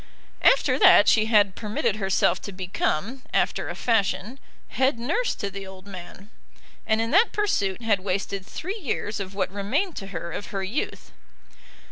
[0.41, 4.39] After that she had permitted herself to become, after a fashion,
[4.69, 6.31] head nurse to the old man,
[6.87, 10.63] and in that pursuit had wasted three years of what remained to her of her
[10.63, 11.11] youth.